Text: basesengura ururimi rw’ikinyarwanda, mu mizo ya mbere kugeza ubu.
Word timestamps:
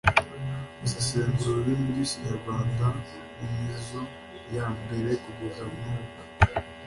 basesengura 0.79 1.47
ururimi 1.55 1.83
rw’ikinyarwanda, 1.91 2.85
mu 3.37 3.45
mizo 3.57 4.01
ya 4.55 4.65
mbere 4.81 5.09
kugeza 5.23 5.61
ubu. 5.69 5.89